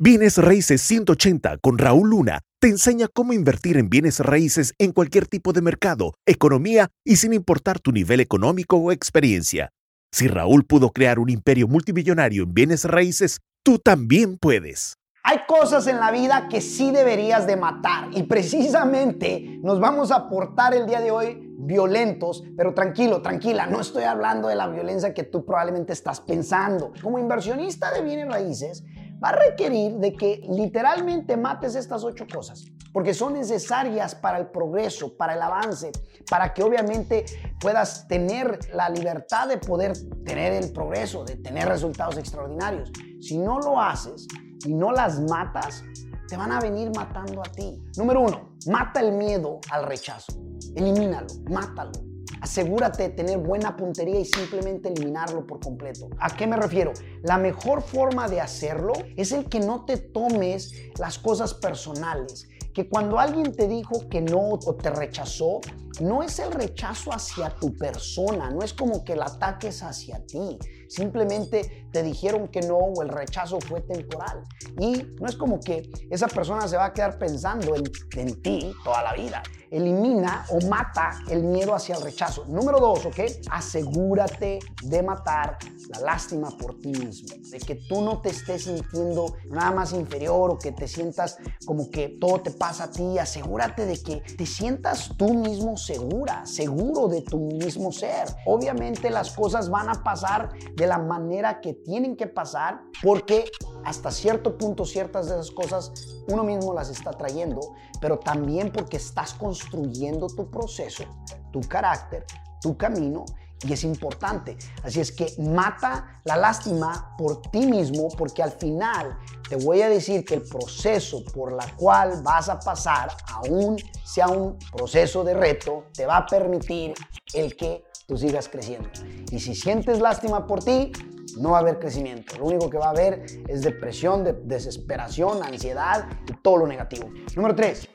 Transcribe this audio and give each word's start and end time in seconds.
Bienes 0.00 0.38
Raíces 0.38 0.80
180 0.82 1.58
con 1.58 1.76
Raúl 1.76 2.10
Luna 2.10 2.42
te 2.60 2.68
enseña 2.68 3.08
cómo 3.12 3.32
invertir 3.32 3.76
en 3.76 3.90
bienes 3.90 4.20
raíces 4.20 4.72
en 4.78 4.92
cualquier 4.92 5.26
tipo 5.26 5.52
de 5.52 5.60
mercado, 5.60 6.14
economía 6.24 6.86
y 7.04 7.16
sin 7.16 7.32
importar 7.32 7.80
tu 7.80 7.90
nivel 7.90 8.20
económico 8.20 8.76
o 8.76 8.92
experiencia. 8.92 9.70
Si 10.12 10.28
Raúl 10.28 10.64
pudo 10.64 10.90
crear 10.90 11.18
un 11.18 11.30
imperio 11.30 11.66
multimillonario 11.66 12.44
en 12.44 12.54
bienes 12.54 12.84
raíces, 12.84 13.40
tú 13.64 13.80
también 13.80 14.38
puedes. 14.38 14.94
Hay 15.24 15.38
cosas 15.48 15.88
en 15.88 15.98
la 15.98 16.12
vida 16.12 16.46
que 16.48 16.60
sí 16.60 16.92
deberías 16.92 17.48
de 17.48 17.56
matar 17.56 18.10
y 18.12 18.22
precisamente 18.22 19.58
nos 19.64 19.80
vamos 19.80 20.12
a 20.12 20.28
portar 20.28 20.74
el 20.74 20.86
día 20.86 21.00
de 21.00 21.10
hoy 21.10 21.54
violentos, 21.58 22.44
pero 22.56 22.72
tranquilo, 22.72 23.20
tranquila, 23.20 23.66
no 23.66 23.80
estoy 23.80 24.04
hablando 24.04 24.46
de 24.46 24.54
la 24.54 24.68
violencia 24.68 25.12
que 25.12 25.24
tú 25.24 25.44
probablemente 25.44 25.92
estás 25.92 26.20
pensando. 26.20 26.92
Como 27.02 27.18
inversionista 27.18 27.92
de 27.92 28.02
bienes 28.02 28.28
raíces, 28.28 28.84
va 29.22 29.30
a 29.30 29.32
requerir 29.32 29.94
de 29.94 30.12
que 30.12 30.40
literalmente 30.48 31.36
mates 31.36 31.74
estas 31.74 32.04
ocho 32.04 32.26
cosas, 32.32 32.64
porque 32.92 33.14
son 33.14 33.34
necesarias 33.34 34.14
para 34.14 34.38
el 34.38 34.48
progreso, 34.48 35.16
para 35.16 35.34
el 35.34 35.42
avance, 35.42 35.92
para 36.30 36.52
que 36.54 36.62
obviamente 36.62 37.24
puedas 37.60 38.06
tener 38.08 38.58
la 38.72 38.88
libertad 38.88 39.48
de 39.48 39.58
poder 39.58 39.92
tener 40.24 40.52
el 40.52 40.72
progreso, 40.72 41.24
de 41.24 41.36
tener 41.36 41.68
resultados 41.68 42.16
extraordinarios. 42.18 42.90
Si 43.20 43.38
no 43.38 43.58
lo 43.58 43.80
haces 43.80 44.26
y 44.64 44.72
no 44.72 44.92
las 44.92 45.20
matas, 45.20 45.82
te 46.28 46.36
van 46.36 46.52
a 46.52 46.60
venir 46.60 46.90
matando 46.94 47.40
a 47.40 47.50
ti. 47.50 47.82
Número 47.96 48.20
uno, 48.20 48.50
mata 48.66 49.00
el 49.00 49.12
miedo 49.12 49.60
al 49.70 49.84
rechazo. 49.84 50.32
Elimínalo, 50.74 51.28
mátalo. 51.50 51.92
Asegúrate 52.40 53.04
de 53.04 53.08
tener 53.10 53.38
buena 53.38 53.76
puntería 53.76 54.20
y 54.20 54.24
simplemente 54.24 54.88
eliminarlo 54.88 55.46
por 55.46 55.60
completo. 55.60 56.08
¿A 56.18 56.34
qué 56.36 56.46
me 56.46 56.56
refiero? 56.56 56.92
La 57.22 57.38
mejor 57.38 57.82
forma 57.82 58.28
de 58.28 58.40
hacerlo 58.40 58.92
es 59.16 59.32
el 59.32 59.46
que 59.46 59.60
no 59.60 59.84
te 59.84 59.96
tomes 59.96 60.72
las 60.98 61.18
cosas 61.18 61.54
personales. 61.54 62.48
Que 62.72 62.88
cuando 62.88 63.18
alguien 63.18 63.52
te 63.52 63.66
dijo 63.66 64.08
que 64.08 64.20
no 64.20 64.50
o 64.50 64.74
te 64.76 64.90
rechazó, 64.90 65.60
no 66.00 66.22
es 66.22 66.38
el 66.38 66.52
rechazo 66.52 67.12
hacia 67.12 67.50
tu 67.50 67.76
persona, 67.76 68.50
no 68.50 68.62
es 68.62 68.72
como 68.72 69.04
que 69.04 69.14
el 69.14 69.22
ataque 69.22 69.68
es 69.68 69.82
hacia 69.82 70.24
ti. 70.26 70.58
Simplemente 70.88 71.86
te 71.92 72.02
dijeron 72.02 72.48
que 72.48 72.60
no 72.62 72.76
o 72.76 73.02
el 73.02 73.08
rechazo 73.08 73.60
fue 73.60 73.80
temporal. 73.82 74.42
Y 74.78 75.02
no 75.20 75.26
es 75.26 75.36
como 75.36 75.60
que 75.60 75.90
esa 76.10 76.28
persona 76.28 76.66
se 76.66 76.76
va 76.76 76.86
a 76.86 76.92
quedar 76.92 77.18
pensando 77.18 77.74
en, 77.74 77.84
en 78.16 78.42
ti 78.42 78.72
toda 78.84 79.02
la 79.02 79.12
vida. 79.12 79.42
Elimina 79.70 80.46
o 80.48 80.66
mata 80.66 81.18
el 81.28 81.42
miedo 81.42 81.74
hacia 81.74 81.96
el 81.96 82.02
rechazo. 82.02 82.46
Número 82.46 82.80
dos, 82.80 83.04
¿ok? 83.04 83.20
Asegúrate 83.50 84.60
de 84.82 85.02
matar 85.02 85.58
la 85.90 86.00
lástima 86.00 86.48
por 86.56 86.78
ti 86.80 86.88
mismo. 86.88 87.36
De 87.50 87.58
que 87.58 87.74
tú 87.74 88.00
no 88.00 88.22
te 88.22 88.30
estés 88.30 88.64
sintiendo 88.64 89.34
nada 89.50 89.72
más 89.72 89.92
inferior 89.92 90.50
o 90.50 90.58
que 90.58 90.72
te 90.72 90.88
sientas 90.88 91.36
como 91.66 91.90
que 91.90 92.16
todo 92.18 92.40
te 92.40 92.50
pasa 92.50 92.84
a 92.84 92.90
ti. 92.90 93.18
Asegúrate 93.18 93.84
de 93.84 94.02
que 94.02 94.22
te 94.36 94.46
sientas 94.46 95.10
tú 95.18 95.34
mismo 95.34 95.76
segura, 95.88 96.44
seguro 96.44 97.08
de 97.08 97.22
tu 97.22 97.38
mismo 97.38 97.90
ser. 97.92 98.28
Obviamente 98.44 99.08
las 99.08 99.30
cosas 99.30 99.70
van 99.70 99.88
a 99.88 100.04
pasar 100.04 100.50
de 100.76 100.86
la 100.86 100.98
manera 100.98 101.62
que 101.62 101.72
tienen 101.72 102.14
que 102.14 102.26
pasar 102.26 102.82
porque 103.02 103.50
hasta 103.84 104.10
cierto 104.10 104.58
punto 104.58 104.84
ciertas 104.84 105.28
de 105.28 105.36
esas 105.36 105.50
cosas 105.50 105.92
uno 106.28 106.44
mismo 106.44 106.74
las 106.74 106.90
está 106.90 107.12
trayendo, 107.12 107.60
pero 108.02 108.18
también 108.18 108.70
porque 108.70 108.98
estás 108.98 109.32
construyendo 109.32 110.26
tu 110.26 110.50
proceso, 110.50 111.04
tu 111.52 111.60
carácter, 111.60 112.26
tu 112.60 112.76
camino 112.76 113.24
y 113.62 113.72
es 113.72 113.84
importante. 113.84 114.56
Así 114.82 115.00
es 115.00 115.12
que 115.12 115.32
mata 115.38 116.20
la 116.24 116.36
lástima 116.36 117.14
por 117.16 117.42
ti 117.42 117.66
mismo 117.66 118.08
porque 118.16 118.42
al 118.42 118.52
final 118.52 119.18
te 119.48 119.56
voy 119.56 119.82
a 119.82 119.88
decir 119.88 120.24
que 120.24 120.34
el 120.34 120.42
proceso 120.42 121.24
por 121.24 121.52
la 121.52 121.66
cual 121.76 122.22
vas 122.22 122.48
a 122.48 122.58
pasar, 122.58 123.10
aún 123.28 123.76
sea 124.04 124.28
un 124.28 124.58
proceso 124.72 125.24
de 125.24 125.34
reto, 125.34 125.84
te 125.92 126.06
va 126.06 126.18
a 126.18 126.26
permitir 126.26 126.94
el 127.34 127.56
que 127.56 127.84
tú 128.06 128.16
sigas 128.16 128.48
creciendo. 128.48 128.88
Y 129.30 129.38
si 129.38 129.54
sientes 129.54 130.00
lástima 130.00 130.46
por 130.46 130.62
ti, 130.62 130.92
no 131.38 131.50
va 131.50 131.58
a 131.58 131.60
haber 131.60 131.78
crecimiento. 131.78 132.36
Lo 132.38 132.46
único 132.46 132.70
que 132.70 132.78
va 132.78 132.86
a 132.86 132.90
haber 132.90 133.26
es 133.46 133.62
depresión, 133.62 134.24
desesperación, 134.44 135.42
ansiedad 135.42 136.08
y 136.26 136.32
todo 136.42 136.58
lo 136.58 136.66
negativo. 136.66 137.10
Número 137.36 137.54
tres, 137.54 137.88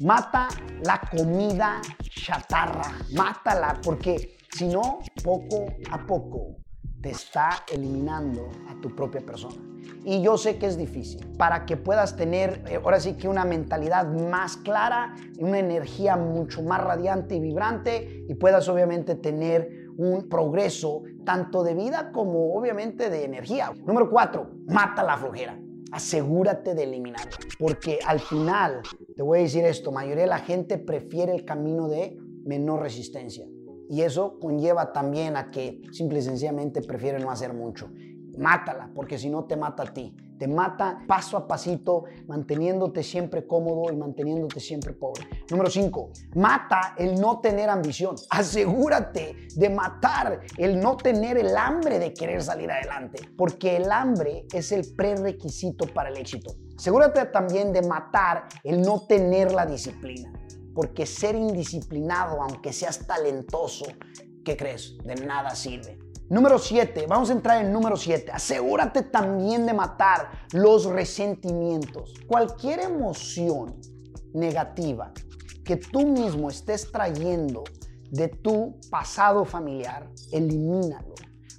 mata 0.00 0.48
la 0.82 1.00
comida 1.00 1.80
chatarra. 2.24 2.92
Mátala 3.12 3.80
porque 3.82 4.36
si 4.54 4.68
no, 4.68 5.00
poco 5.24 5.66
a 5.90 6.06
poco 6.06 6.56
te 7.02 7.10
está 7.10 7.64
eliminando 7.70 8.48
a 8.68 8.80
tu 8.80 8.94
propia 8.94 9.20
persona. 9.20 9.56
Y 10.04 10.22
yo 10.22 10.38
sé 10.38 10.58
que 10.58 10.66
es 10.66 10.78
difícil. 10.78 11.26
Para 11.36 11.66
que 11.66 11.76
puedas 11.76 12.16
tener, 12.16 12.62
eh, 12.68 12.80
ahora 12.82 13.00
sí 13.00 13.14
que 13.14 13.28
una 13.28 13.44
mentalidad 13.44 14.06
más 14.06 14.56
clara, 14.56 15.14
una 15.38 15.58
energía 15.58 16.16
mucho 16.16 16.62
más 16.62 16.82
radiante 16.82 17.34
y 17.34 17.40
vibrante 17.40 18.24
y 18.28 18.34
puedas 18.34 18.68
obviamente 18.68 19.16
tener 19.16 19.88
un 19.96 20.28
progreso 20.28 21.02
tanto 21.24 21.62
de 21.62 21.74
vida 21.74 22.12
como 22.12 22.54
obviamente 22.54 23.10
de 23.10 23.24
energía. 23.24 23.72
Número 23.84 24.08
cuatro, 24.08 24.52
mata 24.68 25.02
la 25.02 25.18
flojera. 25.18 25.58
Asegúrate 25.90 26.74
de 26.74 26.84
eliminarla. 26.84 27.36
Porque 27.58 27.98
al 28.06 28.20
final, 28.20 28.82
te 29.16 29.22
voy 29.22 29.40
a 29.40 29.42
decir 29.42 29.64
esto, 29.64 29.92
mayoría 29.92 30.22
de 30.22 30.30
la 30.30 30.38
gente 30.38 30.78
prefiere 30.78 31.34
el 31.34 31.44
camino 31.44 31.88
de 31.88 32.16
menor 32.44 32.82
resistencia. 32.82 33.46
Y 33.88 34.02
eso 34.02 34.38
conlleva 34.40 34.92
también 34.92 35.36
a 35.36 35.50
que 35.50 35.82
simple 35.92 36.18
y 36.18 36.22
sencillamente 36.22 36.82
prefieren 36.82 37.22
no 37.22 37.30
hacer 37.30 37.52
mucho. 37.52 37.90
Mátala, 38.38 38.90
porque 38.94 39.18
si 39.18 39.30
no 39.30 39.44
te 39.44 39.56
mata 39.56 39.84
a 39.84 39.92
ti. 39.92 40.16
Te 40.38 40.48
mata 40.48 41.04
paso 41.06 41.36
a 41.36 41.46
pasito, 41.46 42.04
manteniéndote 42.26 43.04
siempre 43.04 43.46
cómodo 43.46 43.92
y 43.92 43.96
manteniéndote 43.96 44.58
siempre 44.58 44.92
pobre. 44.92 45.28
Número 45.48 45.70
5. 45.70 46.10
Mata 46.34 46.94
el 46.98 47.20
no 47.20 47.40
tener 47.40 47.70
ambición. 47.70 48.16
Asegúrate 48.30 49.36
de 49.54 49.70
matar 49.70 50.40
el 50.58 50.80
no 50.80 50.96
tener 50.96 51.38
el 51.38 51.56
hambre 51.56 52.00
de 52.00 52.12
querer 52.12 52.42
salir 52.42 52.70
adelante, 52.70 53.20
porque 53.36 53.76
el 53.76 53.92
hambre 53.92 54.46
es 54.52 54.72
el 54.72 54.92
prerequisito 54.96 55.86
para 55.86 56.08
el 56.08 56.16
éxito. 56.16 56.54
Asegúrate 56.76 57.26
también 57.26 57.72
de 57.72 57.82
matar 57.82 58.48
el 58.64 58.82
no 58.82 59.06
tener 59.06 59.52
la 59.52 59.64
disciplina 59.66 60.32
porque 60.74 61.06
ser 61.06 61.34
indisciplinado, 61.34 62.42
aunque 62.42 62.72
seas 62.72 63.06
talentoso, 63.06 63.86
¿qué 64.44 64.56
crees? 64.56 64.98
De 65.04 65.14
nada 65.14 65.54
sirve. 65.54 65.98
Número 66.28 66.58
7, 66.58 67.06
vamos 67.06 67.30
a 67.30 67.34
entrar 67.34 67.64
en 67.64 67.72
número 67.72 67.96
7. 67.96 68.32
Asegúrate 68.32 69.02
también 69.02 69.66
de 69.66 69.74
matar 69.74 70.46
los 70.52 70.86
resentimientos. 70.86 72.14
Cualquier 72.26 72.80
emoción 72.80 73.78
negativa 74.32 75.12
que 75.64 75.76
tú 75.76 76.06
mismo 76.06 76.48
estés 76.48 76.90
trayendo 76.90 77.64
de 78.10 78.28
tu 78.28 78.78
pasado 78.90 79.44
familiar, 79.44 80.10
elimínalo. 80.32 81.14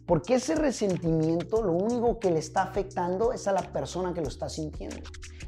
Porque 0.05 0.35
ese 0.35 0.55
resentimiento 0.55 1.63
lo 1.63 1.73
único 1.73 2.19
que 2.19 2.31
le 2.31 2.39
está 2.39 2.63
afectando 2.63 3.33
es 3.33 3.47
a 3.47 3.51
la 3.51 3.61
persona 3.61 4.13
que 4.13 4.21
lo 4.21 4.27
está 4.27 4.49
sintiendo 4.49 4.97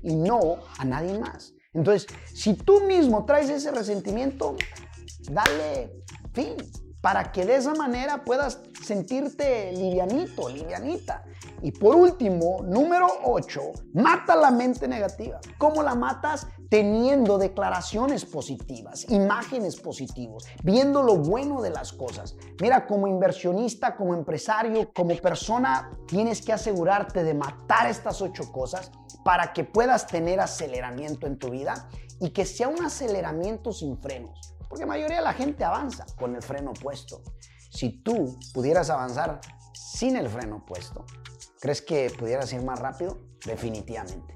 y 0.02 0.16
no 0.16 0.58
a 0.78 0.86
nadie 0.86 1.20
más. 1.20 1.54
Entonces, 1.78 2.08
si 2.34 2.56
tú 2.56 2.82
mismo 2.82 3.24
traes 3.24 3.52
ese 3.52 3.72
resentimiento, 3.72 4.56
dale 5.30 5.94
fin 6.34 6.56
para 7.02 7.32
que 7.32 7.46
de 7.46 7.56
esa 7.56 7.76
manera 7.76 8.24
puedas 8.26 8.60
sentirte 8.84 9.72
livianito, 9.72 10.50
livianita. 10.50 11.24
Y 11.62 11.72
por 11.72 11.96
último, 11.96 12.64
número 12.64 13.08
8, 13.26 13.62
mata 13.94 14.36
la 14.36 14.50
mente 14.50 14.88
negativa. 14.88 15.40
¿Cómo 15.60 15.84
la 15.84 15.94
matas? 15.94 16.48
Teniendo 16.70 17.38
declaraciones 17.38 18.26
positivas, 18.26 19.10
imágenes 19.10 19.78
positivas, 19.78 20.44
viendo 20.64 21.04
lo 21.04 21.16
bueno 21.16 21.62
de 21.62 21.70
las 21.70 21.94
cosas. 21.94 22.36
Mira, 22.60 22.88
como 22.88 23.08
inversionista, 23.08 23.96
como 23.96 24.16
empresario, 24.16 24.92
como 24.94 25.16
persona, 25.18 25.92
tienes 26.08 26.42
que 26.42 26.52
asegurarte 26.52 27.24
de 27.24 27.36
matar 27.36 27.88
estas 27.88 28.22
ocho 28.22 28.52
cosas 28.52 28.92
para 29.28 29.52
que 29.52 29.66
puedas 29.66 30.08
tener 30.08 30.40
aceleramiento 30.40 31.28
en 31.28 31.38
tu 31.38 31.50
vida 31.50 31.90
y 32.22 32.30
que 32.30 32.46
sea 32.46 32.70
un 32.70 32.82
aceleramiento 32.86 33.74
sin 33.74 34.02
frenos. 34.02 34.56
Porque 34.70 34.84
la 34.84 34.88
mayoría 34.88 35.18
de 35.18 35.22
la 35.22 35.34
gente 35.34 35.66
avanza 35.66 36.06
con 36.18 36.34
el 36.34 36.42
freno 36.42 36.72
puesto. 36.72 37.22
Si 37.70 38.02
tú 38.04 38.40
pudieras 38.54 38.90
avanzar 38.90 39.42
sin 39.74 40.16
el 40.16 40.30
freno 40.30 40.64
puesto, 40.66 41.04
¿crees 41.60 41.82
que 41.82 42.10
pudieras 42.18 42.54
ir 42.54 42.64
más 42.64 42.80
rápido? 42.80 43.20
Definitivamente. 43.46 44.34